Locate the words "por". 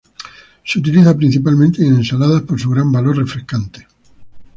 2.41-2.59